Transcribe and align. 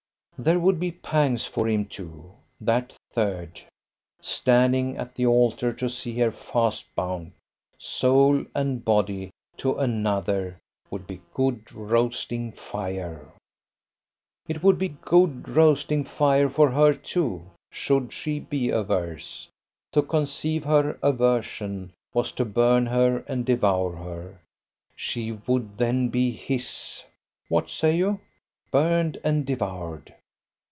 There 0.39 0.57
would 0.59 0.79
be 0.79 0.93
pangs 0.93 1.45
for 1.45 1.67
him 1.69 1.85
too, 1.85 2.33
that 2.59 2.95
Third! 3.13 3.61
Standing 4.23 4.97
at 4.97 5.13
the 5.13 5.27
altar 5.27 5.71
to 5.73 5.87
see 5.87 6.17
her 6.17 6.31
fast 6.31 6.85
bound, 6.95 7.33
soul 7.77 8.43
and 8.55 8.83
body, 8.83 9.29
to 9.57 9.75
another, 9.77 10.57
would 10.89 11.05
be 11.05 11.21
good 11.35 11.71
roasting 11.71 12.51
fire. 12.53 13.31
It 14.47 14.63
would 14.63 14.79
be 14.79 14.97
good 15.03 15.47
roasting 15.47 16.03
fire 16.03 16.49
for 16.49 16.71
her 16.71 16.91
too, 16.95 17.51
should 17.71 18.11
she 18.11 18.39
be 18.39 18.71
averse. 18.71 19.47
To 19.91 20.01
conceive 20.01 20.63
her 20.63 20.97
aversion 21.03 21.91
was 22.15 22.31
to 22.31 22.45
burn 22.45 22.87
her 22.87 23.19
and 23.27 23.45
devour 23.45 23.95
her. 23.97 24.39
She 24.95 25.33
would 25.33 25.77
then 25.77 26.09
be 26.09 26.31
his! 26.31 27.03
what 27.47 27.69
say 27.69 27.95
you? 27.95 28.19
Burned 28.71 29.19
and 29.23 29.45
devoured! 29.45 30.15